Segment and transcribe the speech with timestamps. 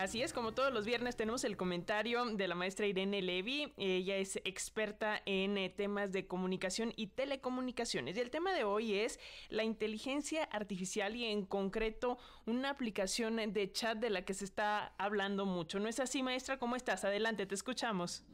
[0.00, 3.74] Así es, como todos los viernes tenemos el comentario de la maestra Irene Levy.
[3.76, 8.16] Ella es experta en eh, temas de comunicación y telecomunicaciones.
[8.16, 12.16] Y el tema de hoy es la inteligencia artificial y en concreto
[12.46, 15.78] una aplicación de chat de la que se está hablando mucho.
[15.78, 16.58] ¿No es así, maestra?
[16.58, 17.04] ¿Cómo estás?
[17.04, 18.24] Adelante, te escuchamos.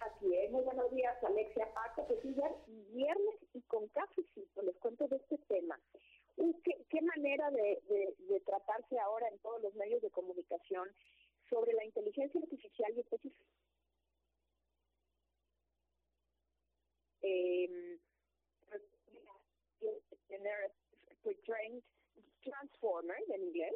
[0.00, 2.06] Así es, muy buenos días, Alexia Paco.
[2.06, 2.18] Pues
[2.92, 5.80] viernes y con cafecito les cuento de este tema.
[6.62, 7.82] ¿Qué, qué manera de,
[8.28, 10.88] de, tratarse ahora en todos los medios de comunicación
[11.50, 13.48] sobre la inteligencia artificial y específicamente
[17.22, 17.98] eh,
[21.68, 21.82] trained
[22.42, 23.74] transformer en inglés.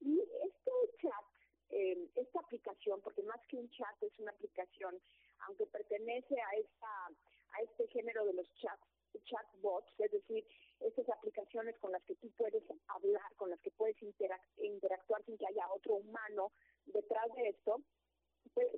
[0.00, 1.24] Y este chat
[1.70, 5.00] eh, esta aplicación porque más que un chat es una aplicación
[5.46, 8.86] aunque pertenece a esta a este género de los chats
[9.24, 10.44] chatbots, es decir,
[10.80, 13.96] estas aplicaciones con las que tú puedes hablar, con las que puedes
[14.56, 16.50] interactuar sin que haya otro humano
[16.86, 17.82] detrás de esto,
[18.54, 18.68] pues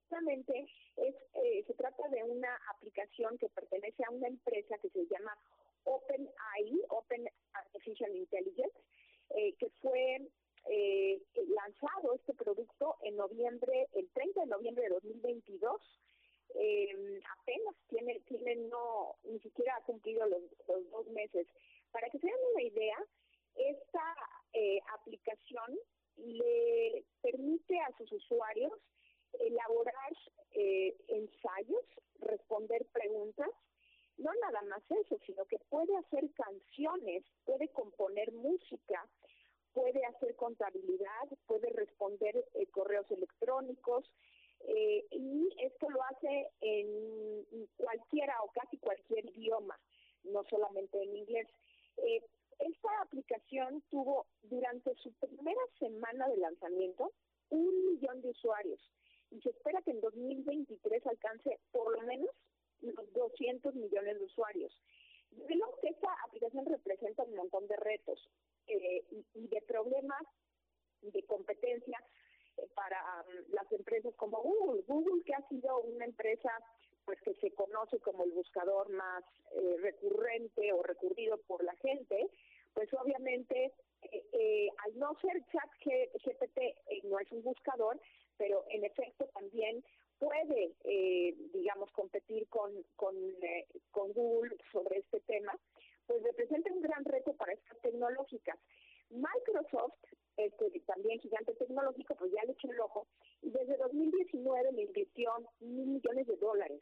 [0.00, 5.06] justamente es, eh, se trata de una aplicación que pertenece a una empresa que se
[5.06, 5.36] llama
[5.84, 7.28] OpenAI, Open
[8.00, 8.78] Intelligence,
[9.30, 10.28] eh, que fue
[10.70, 15.80] eh, lanzado este producto en noviembre, el 30 de noviembre de 2022
[16.54, 21.46] eh, apenas tiene, tiene no, ni siquiera ha cumplido los, dos meses.
[21.90, 22.96] Para que se den una idea,
[23.56, 24.16] esta
[24.52, 25.78] eh, aplicación
[26.16, 28.72] le permite a sus usuarios
[29.40, 30.12] elaborar
[30.52, 31.84] eh, ensayos,
[32.20, 33.50] responder preguntas,
[34.16, 39.08] no nada más eso, sino que puede hacer canciones, puede componer música,
[39.72, 44.08] puede hacer contabilidad, puede responder eh, correos electrónicos,
[44.66, 49.78] eh, y esto lo hace en cualquiera o casi cualquier idioma,
[50.24, 51.46] no solamente en inglés.
[51.98, 52.22] Eh,
[52.58, 57.12] esta aplicación tuvo durante su primera semana de lanzamiento
[57.50, 58.80] un millón de usuarios
[59.30, 62.30] y se espera que en 2023 alcance por lo menos
[62.80, 64.76] los 200 millones de usuarios.
[65.30, 68.28] De lo que esta aplicación representa un montón de retos
[68.66, 70.22] eh, y, de problemas
[71.12, 71.98] de competencia
[72.56, 74.82] eh, para um, las empresas como Google.
[74.86, 76.50] Google que ha sido una empresa
[77.04, 79.22] pues que se conoce como el buscador más
[79.56, 82.30] eh, recurrente o recurrido por la gente,
[82.72, 83.72] pues obviamente
[84.32, 88.00] eh, al no ser chat GPT no es un buscador,
[88.38, 89.84] pero en efecto también
[90.18, 90.72] puede,
[91.52, 91.90] digamos,
[92.64, 93.14] con, con,
[93.90, 95.52] con Google sobre este tema,
[96.06, 98.58] pues representa un gran reto para estas tecnológicas.
[99.10, 100.00] Microsoft
[100.36, 103.06] este, también gigante tecnológico, pues ya le echó el ojo,
[103.42, 105.30] y desde 2019 le invirtió
[105.60, 106.80] mil millones de dólares,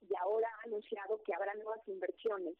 [0.00, 2.54] y ahora ha anunciado que habrá nuevas inversiones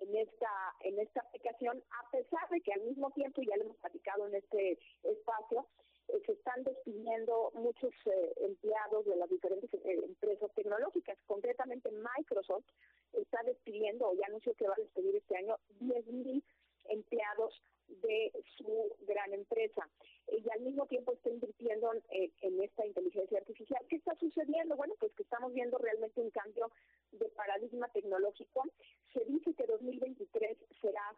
[0.00, 3.76] en esta en esta aplicación, a pesar de que al mismo tiempo, ya lo hemos
[3.78, 5.66] platicado en este espacio,
[6.08, 11.18] eh, se están despidiendo muchos eh, empleados de las diferentes eh, empresas tecnológicas.
[11.26, 12.66] Concretamente Microsoft
[13.12, 16.42] está despidiendo, o ya anunció que va a despedir este año, 10.000
[16.88, 19.88] empleados de su gran empresa.
[20.28, 23.84] Y al mismo tiempo está invirtiendo eh, en esta inteligencia artificial.
[23.88, 24.76] ¿Qué está sucediendo?
[24.76, 26.70] Bueno, pues que estamos viendo realmente un cambio
[27.12, 28.64] de paradigma tecnológico.
[29.12, 31.14] Se dice que 2023 será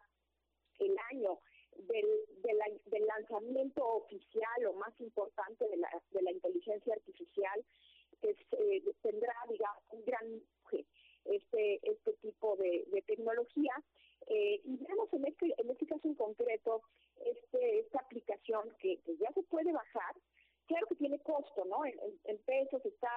[0.77, 1.39] el año
[1.75, 2.07] del,
[2.43, 7.63] del, lanzamiento oficial o más importante de la, de la inteligencia artificial,
[8.21, 8.35] que
[9.01, 10.41] tendrá, digamos, un gran
[11.25, 13.73] este este tipo de, de tecnología
[14.27, 16.81] eh, y vemos en este, en este caso en concreto
[17.25, 20.15] este, esta aplicación que, ya se puede bajar,
[20.67, 21.83] claro que tiene costo, ¿no?
[21.85, 23.09] En, pesos está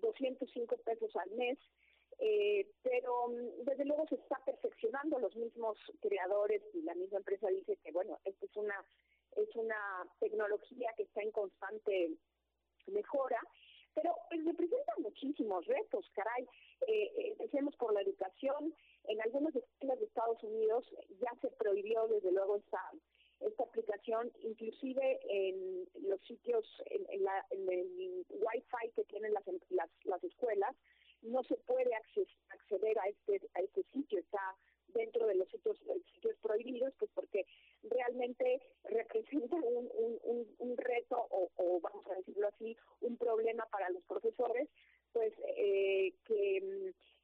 [0.00, 1.58] 205 pesos al mes,
[2.18, 7.48] eh, pero mm, desde luego se está perfeccionando los mismos creadores y la misma empresa
[7.48, 8.84] dice que bueno, esto es una
[9.36, 9.54] es
[10.20, 12.10] tecnología que está en constante
[12.86, 13.40] mejora
[13.96, 16.46] pero pues, representa muchísimos retos, caray.
[16.86, 18.74] Eh, empecemos por la educación.
[19.04, 20.84] En algunas escuelas de Estados Unidos
[21.18, 22.92] ya se prohibió desde luego esta
[23.40, 29.90] esta aplicación, inclusive en los sitios, en, la, en el Wi-Fi que tienen las, las,
[30.04, 30.74] las escuelas,
[31.20, 34.56] no se puede acceder a este a este sitio, está
[34.96, 35.78] dentro de los sitios
[36.40, 37.46] prohibidos, pues porque
[37.82, 39.90] realmente representa un,
[40.24, 43.16] un, un, reto o, o, vamos a decirlo así, un
[43.46, 44.68] problema para los profesores,
[45.12, 46.60] pues eh, que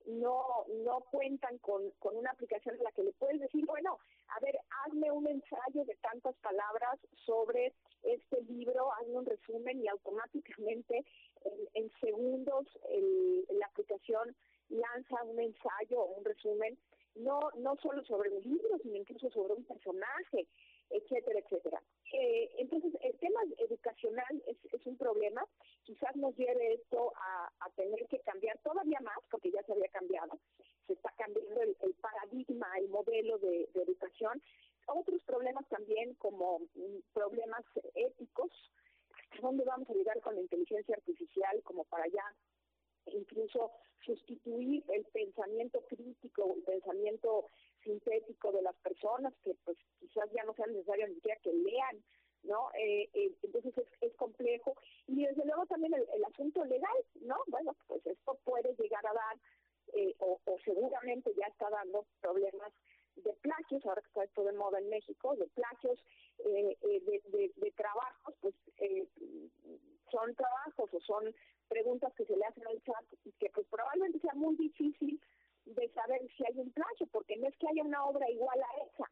[0.06, 3.98] mm, no no cuentan con, con una aplicación en la que le puedes decir, bueno,
[4.28, 7.72] a ver, hazme un ensayo de tantas palabras sobre
[8.02, 11.04] este libro, hazme un resumen y automáticamente
[11.74, 12.66] en segundos
[13.50, 14.34] la aplicación
[14.68, 16.78] lanza un ensayo o un resumen,
[17.16, 20.46] no, no solo sobre un libro, sino incluso sobre un personaje,
[20.92, 21.82] etcétera, etcétera.
[22.12, 24.56] Eh, entonces, el tema educacional es,
[24.86, 25.46] un problema.
[25.84, 30.38] Quizás nos lleve esto a, tener que cambiar todavía más, porque ya se había cambiado.
[30.86, 34.42] Se está cambiando el, paradigma, el modelo de, de, educación.
[34.86, 37.64] Otros problemas también, como mm, problemas
[37.94, 38.50] éticos.
[39.10, 42.24] ¿Hasta dónde vamos a llegar con la inteligencia artificial como para ya
[43.06, 43.70] incluso
[44.04, 47.46] sustituir el pensamiento crítico, el pensamiento
[47.82, 52.02] sintético de las personas, que pues quizás ya no sea necesario ni siquiera que lean,
[52.42, 52.70] ¿no?
[52.74, 54.74] Eh, eh, entonces es, complejo.
[55.06, 57.36] Y desde luego también el, asunto legal, ¿no?
[57.46, 59.36] Bueno, pues esto puede llegar a dar,
[59.94, 62.72] eh, o, o, seguramente ya está dando problemas
[63.16, 66.02] de plagios, ahora que está esto de moda en México, de plagios
[66.38, 68.54] eh, de, de, de, trabajos, pues
[70.10, 71.34] son trabajos o son
[71.68, 75.20] preguntas que se le hacen al chat y que pues probablemente sea muy difícil
[75.64, 78.84] de saber si hay un plagio, porque no es que haya una obra igual a
[78.84, 79.10] esa,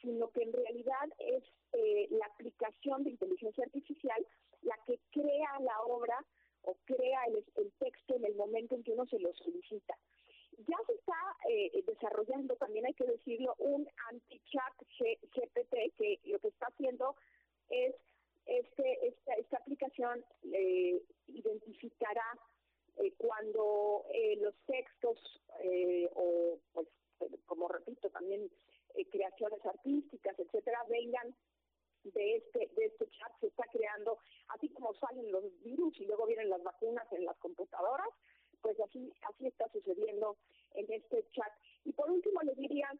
[0.00, 1.42] sino que en realidad es
[1.72, 4.26] eh, la aplicación de inteligencia artificial
[4.62, 6.24] la que crea la obra
[6.62, 9.96] o crea el, el, texto en el momento en que uno se lo solicita.
[10.66, 11.14] Ya se está
[11.48, 17.14] eh, desarrollando, también hay que decirlo, un anti-chat GPT que lo que está haciendo
[17.70, 17.94] es
[18.46, 22.38] este, esta, esta aplicación eh, identificará
[22.96, 25.18] eh, cuando eh, los textos
[25.62, 26.88] eh, o, pues,
[27.46, 28.50] como repito, también
[28.94, 31.34] eh, creaciones artísticas, etcétera, vengan
[32.04, 34.18] de este de este chat se está creando,
[34.48, 38.08] así como salen los virus y luego vienen las vacunas en las computadoras,
[38.60, 40.36] pues así así está sucediendo
[40.74, 41.52] en este chat.
[41.84, 42.90] Y por último les diría,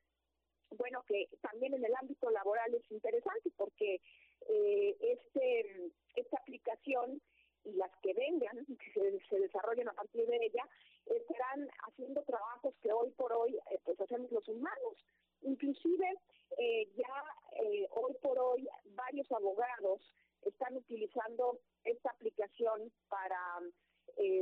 [0.71, 4.01] bueno, que también en el ámbito laboral es interesante porque
[4.49, 7.21] eh, este esta aplicación
[7.65, 10.65] y las que vengan, que se, se, desarrollen a partir de ella,
[11.07, 15.07] estarán haciendo trabajos que hoy por hoy eh, pues hacemos los humanos.
[15.43, 16.19] Inclusive
[16.57, 17.25] eh, ya
[17.63, 20.01] eh, hoy por hoy varios abogados
[20.43, 23.39] están utilizando esta aplicación para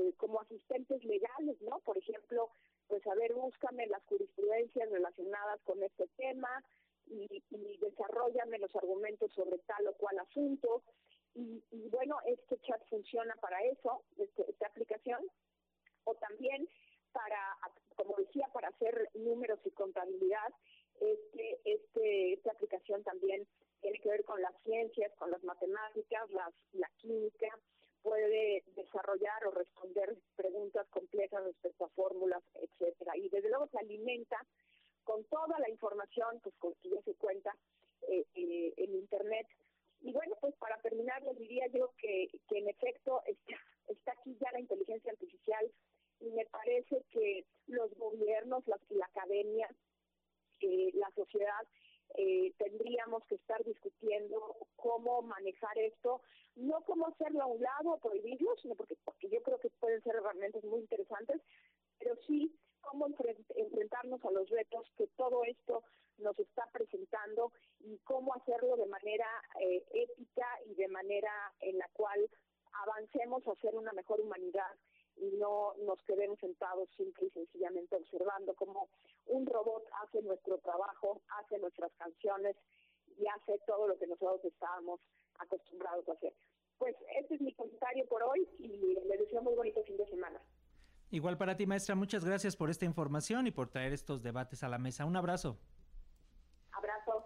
[0.06, 1.80] eh, como asistentes legales, ¿no?
[1.80, 2.50] Por ejemplo,
[2.88, 6.62] pues a ver, búscame las jurisprudencias relacionadas con este tema
[7.06, 10.82] y, y desarrollame los argumentos sobre tal o cual asunto
[11.36, 15.20] y, y, bueno, este chat funciona para eso, este, esta aplicación,
[16.04, 16.66] o también
[17.12, 17.58] para,
[17.94, 20.48] como decía, para hacer números y contabilidad.
[20.98, 23.46] Este, este, esta aplicación también
[23.82, 27.58] tiene que ver con las ciencias, con las matemáticas, las, la química,
[28.06, 33.16] puede desarrollar o responder preguntas complejas respecto a fórmulas, etcétera.
[33.16, 34.38] Y desde luego se alimenta
[35.02, 37.52] con toda la información pues con que ya se cuenta
[38.08, 39.48] eh, eh, en internet
[40.02, 43.56] y bueno, pues para terminar, les diría yo que, que en efecto está,
[43.88, 45.68] está aquí ya la inteligencia artificial
[46.20, 49.68] y me parece que los gobiernos, la, la academia,
[50.60, 51.66] eh, la sociedad,
[52.26, 56.23] eh, tendríamos que estar discutiendo cómo manejar esto,
[56.56, 60.02] no cómo hacerlo a un lado o prohibirlo, sino porque, porque yo creo que pueden
[60.02, 61.40] ser herramientas muy interesantes,
[61.99, 65.84] pero sí cómo enfrentarnos a los retos que todo esto
[66.19, 69.26] nos está presentando y cómo hacerlo de manera
[69.61, 72.28] eh, ética y de manera en la cual
[72.73, 74.73] avancemos a ser una mejor humanidad
[75.17, 78.88] y no nos quedemos sentados simple y sencillamente observando cómo
[79.26, 82.56] un robot hace nuestro trabajo, hace nuestras canciones
[83.18, 85.00] y hace todo lo que nosotros estábamos
[85.38, 86.34] acostumbrados a hacer.
[86.78, 90.40] Pues este es mi comentario por hoy y les deseo muy bonito fin de semana.
[91.10, 94.68] Igual para ti, maestra, muchas gracias por esta información y por traer estos debates a
[94.68, 95.04] la mesa.
[95.06, 95.58] Un abrazo.
[96.72, 97.24] Abrazo.